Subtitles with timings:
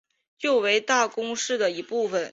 [0.39, 2.27] 旧为大宫市的一部分。